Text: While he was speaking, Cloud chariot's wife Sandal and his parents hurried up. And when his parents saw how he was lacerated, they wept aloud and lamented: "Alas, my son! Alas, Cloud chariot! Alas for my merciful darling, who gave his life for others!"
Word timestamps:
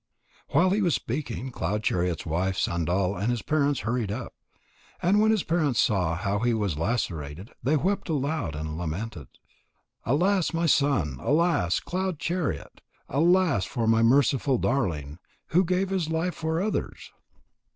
While 0.47 0.71
he 0.71 0.81
was 0.81 0.95
speaking, 0.95 1.51
Cloud 1.51 1.83
chariot's 1.83 2.25
wife 2.25 2.57
Sandal 2.57 3.15
and 3.15 3.29
his 3.29 3.43
parents 3.43 3.81
hurried 3.81 4.11
up. 4.11 4.33
And 4.99 5.19
when 5.21 5.29
his 5.29 5.43
parents 5.43 5.79
saw 5.79 6.15
how 6.15 6.39
he 6.39 6.55
was 6.55 6.75
lacerated, 6.75 7.51
they 7.61 7.77
wept 7.77 8.09
aloud 8.09 8.55
and 8.55 8.79
lamented: 8.79 9.27
"Alas, 10.03 10.55
my 10.55 10.65
son! 10.65 11.19
Alas, 11.21 11.79
Cloud 11.79 12.17
chariot! 12.17 12.81
Alas 13.09 13.65
for 13.65 13.85
my 13.85 14.01
merciful 14.01 14.57
darling, 14.57 15.19
who 15.49 15.63
gave 15.63 15.89
his 15.91 16.09
life 16.09 16.33
for 16.33 16.59
others!" 16.59 17.11